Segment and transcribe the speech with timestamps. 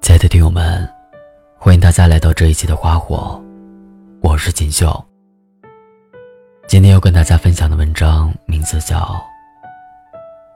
[0.00, 0.88] 亲爱的听友们，
[1.58, 3.40] 欢迎大家来到这一期的花火，
[4.22, 4.90] 我是锦绣。
[6.66, 8.98] 今天要跟大家分享的文章名字叫《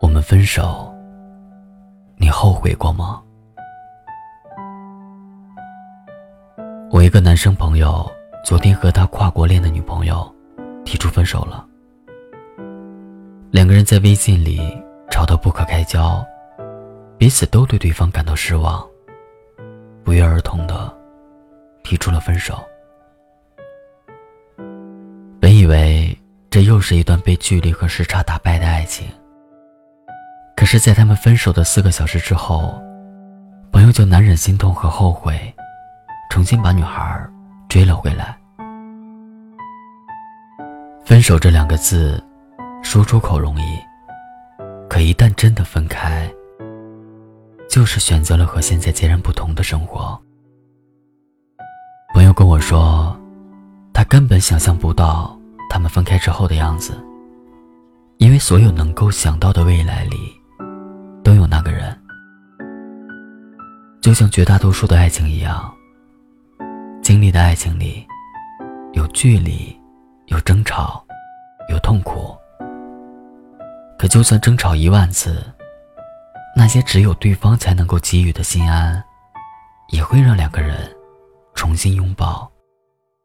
[0.00, 0.62] 我们分手》，
[2.16, 3.22] 你后悔过吗？
[6.90, 8.10] 我一个男生朋友
[8.46, 10.34] 昨天和他跨国恋的女朋友
[10.86, 11.64] 提出分手了，
[13.50, 14.58] 两个人在微信里
[15.10, 16.24] 吵得不可开交，
[17.18, 18.82] 彼此都对对方感到失望。
[20.04, 20.94] 不约而同的
[21.82, 22.62] 提出了分手。
[25.40, 26.16] 本以为
[26.50, 29.08] 这又是一段被距离和时差打败的爱情，
[30.56, 32.80] 可是，在他们分手的四个小时之后，
[33.72, 35.52] 朋友就难忍心痛和后悔，
[36.30, 37.28] 重新把女孩
[37.68, 38.36] 追了回来。
[41.04, 42.22] 分手这两个字，
[42.82, 43.78] 说出口容易，
[44.88, 46.30] 可一旦真的分开。
[47.74, 50.16] 就是选择了和现在截然不同的生活。
[52.14, 53.20] 朋友跟我说，
[53.92, 55.36] 他根本想象不到
[55.68, 56.92] 他们分开之后的样子，
[58.18, 60.16] 因为所有能够想到的未来里，
[61.24, 62.00] 都有那个人。
[64.00, 65.74] 就像绝大多数的爱情一样，
[67.02, 68.06] 经历的爱情里，
[68.92, 69.76] 有距离，
[70.26, 71.04] 有争吵，
[71.68, 72.36] 有痛苦。
[73.98, 75.42] 可就算争吵一万次。
[76.56, 79.02] 那些只有对方才能够给予的心安，
[79.88, 80.96] 也会让两个人
[81.54, 82.50] 重新拥抱，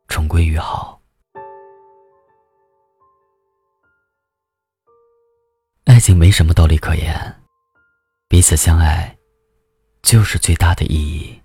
[0.08, 1.00] 重归于好。
[5.86, 7.42] 爱情没什么道理可言，
[8.28, 9.16] 彼此相爱
[10.02, 11.40] 就是最大的意义。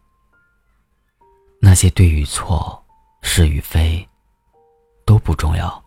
[1.61, 2.83] 那些对与错、
[3.23, 4.07] 是与非
[5.05, 5.83] 都不重要，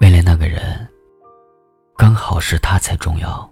[0.00, 0.88] 为了那个人，
[1.96, 3.50] 刚好是他才重要。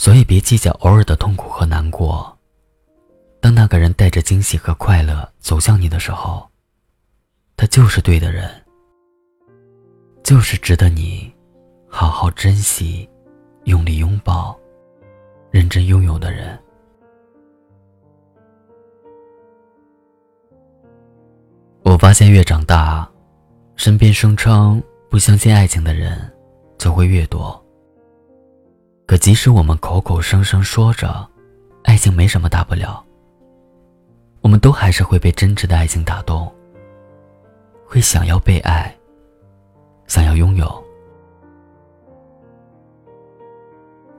[0.00, 2.34] 所以，别计较偶尔的痛苦和难过。
[3.38, 6.48] 当那个人带着惊喜和快乐走向你的时候，
[7.54, 8.50] 他就是对的人，
[10.22, 11.30] 就是值得你
[11.86, 13.06] 好好珍惜、
[13.64, 14.58] 用力拥抱、
[15.50, 16.58] 认真拥有的人。
[21.82, 23.06] 我发现，越长大，
[23.76, 26.18] 身边声称不相信爱情的人
[26.78, 27.62] 就会越多。
[29.10, 31.28] 可即使我们口口声声说着，
[31.82, 33.04] 爱情没什么大不了，
[34.40, 36.48] 我们都还是会被真挚的爱情打动，
[37.84, 38.96] 会想要被爱，
[40.06, 40.84] 想要拥有。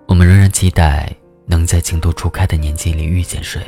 [0.07, 1.09] 我们仍然期待
[1.45, 3.61] 能在情窦初开的年纪里遇见谁，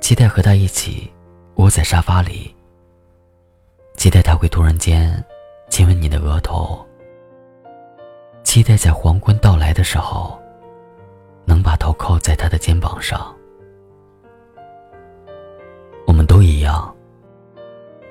[0.00, 1.12] 期待和他一起
[1.56, 2.54] 窝在沙发里，
[3.96, 5.12] 期待他会突然间
[5.68, 6.86] 亲吻你的额头。
[8.48, 10.40] 期待在黄昏到来的时候，
[11.44, 13.36] 能把头靠在他的肩膀上。
[16.06, 16.96] 我们都一样，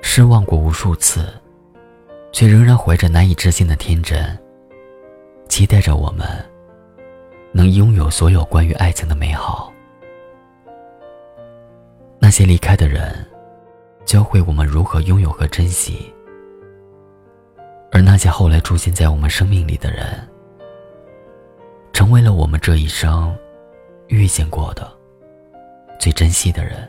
[0.00, 1.28] 失望过无数次，
[2.30, 4.38] 却仍然怀着难以置信的天真，
[5.48, 6.24] 期待着我们
[7.50, 9.72] 能拥有所有关于爱情的美好。
[12.20, 13.12] 那些离开的人，
[14.04, 16.14] 教会我们如何拥有和珍惜。
[17.98, 20.06] 而那些后来出现在我们生命里的人，
[21.92, 23.36] 成为了我们这一生
[24.06, 24.88] 遇见过的
[25.98, 26.88] 最珍惜的人。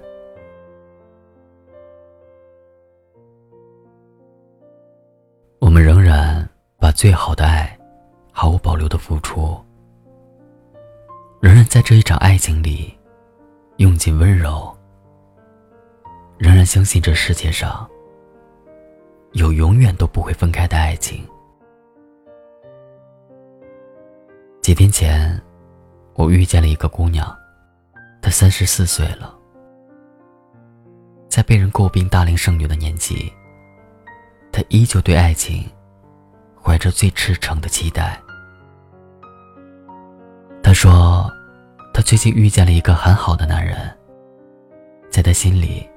[5.58, 6.48] 我们仍然
[6.78, 7.76] 把最好的爱
[8.32, 9.60] 毫无保留的付出，
[11.42, 12.96] 仍然在这一场爱情里
[13.78, 14.72] 用尽温柔，
[16.38, 17.90] 仍然相信这世界上。
[19.34, 21.24] 有永远都不会分开的爱情。
[24.62, 25.40] 几天前，
[26.14, 27.36] 我遇见了一个姑娘，
[28.22, 29.34] 她三十四岁了，
[31.30, 33.32] 在被人诟病大龄剩女的年纪，
[34.52, 35.68] 她依旧对爱情
[36.62, 38.20] 怀着最赤诚的期待。
[40.62, 41.32] 她说，
[41.94, 43.96] 她最近遇见了一个很好的男人，
[45.10, 45.88] 在她心里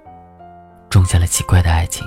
[0.89, 2.07] 种下了奇怪的爱情。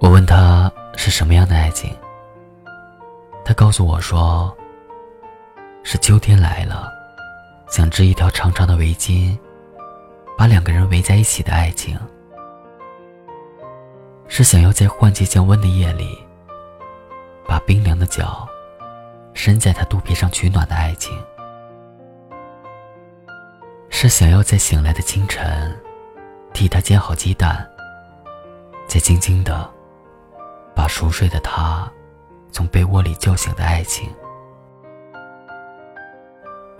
[0.00, 1.94] 我问他是什么样的爱情，
[3.44, 4.56] 他告诉我说
[5.84, 6.90] ：“是秋天来了，
[7.68, 9.36] 想织一条长长的围巾，
[10.38, 11.98] 把两个人围在一起的爱情；
[14.26, 16.18] 是想要在换季降温的夜里，
[17.46, 18.48] 把冰凉的脚
[19.34, 21.12] 伸在他肚皮上取暖的爱情；
[23.90, 25.78] 是想要在醒来的清晨，
[26.54, 27.68] 替他煎好鸡蛋，
[28.88, 29.69] 再轻轻的。”
[30.74, 31.90] 把熟睡的他
[32.50, 34.08] 从被窝里叫醒的爱情，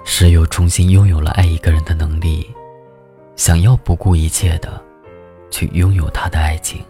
[0.04, 2.54] 只有重新拥有了爱一个人的能力，
[3.36, 4.82] 想要不顾一切的
[5.50, 6.84] 去拥有他的爱情。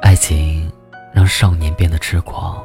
[0.00, 0.70] 爱情
[1.12, 2.64] 让少年变得痴狂，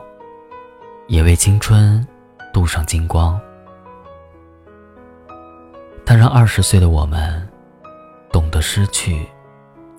[1.08, 2.06] 也为青春
[2.54, 3.40] 镀上金光。
[6.06, 7.48] 它让二十岁的我们
[8.32, 9.26] 懂得失去，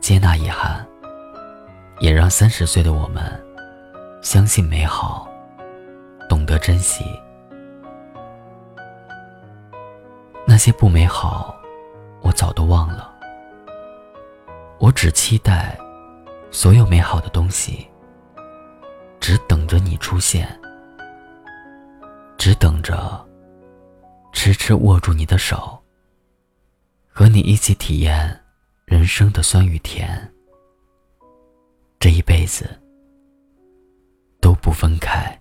[0.00, 0.86] 接纳遗憾，
[2.00, 3.22] 也让三十岁的我们
[4.22, 5.28] 相信美好，
[6.28, 7.04] 懂得珍惜。
[10.46, 11.54] 那些不美好，
[12.22, 13.12] 我早都忘了。
[14.78, 15.78] 我只期待。
[16.52, 17.86] 所有美好的东西，
[19.20, 20.48] 只等着你出现，
[22.36, 23.24] 只等着
[24.32, 25.80] 痴痴握住你的手，
[27.06, 28.39] 和你一起体验
[28.90, 30.34] 人生的酸与甜，
[32.00, 32.68] 这一辈子
[34.40, 35.39] 都不分开。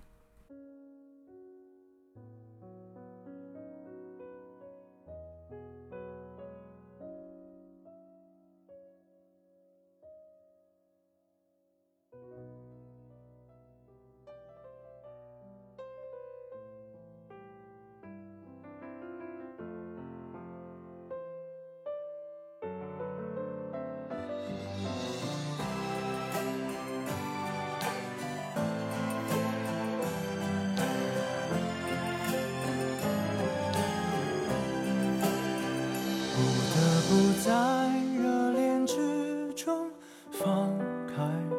[40.30, 40.70] 放
[41.06, 41.14] 开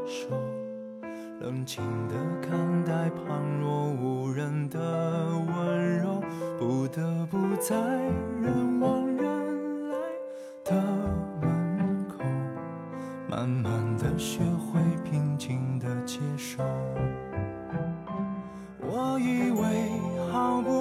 [0.05, 0.35] 手
[1.41, 6.21] 冷静的看待旁若无人的温柔，
[6.57, 7.75] 不得不在
[8.41, 9.97] 人往人来
[10.63, 10.73] 的
[11.41, 12.23] 门口，
[13.27, 16.63] 慢慢的学会平静的接受。
[18.79, 20.80] 我以为好不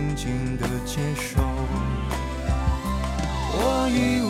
[0.00, 1.42] 静静的接受。
[3.52, 3.98] 我以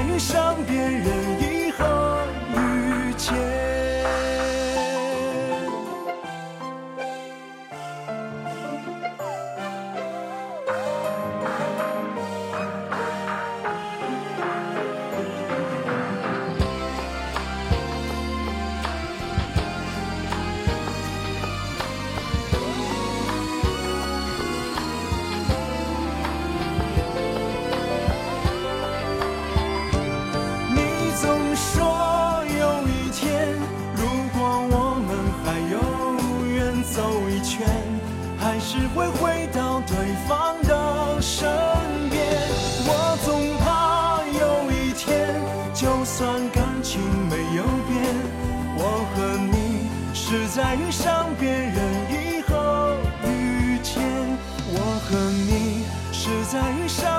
[0.00, 1.39] 爱上别人。
[55.10, 57.09] 和你是在山。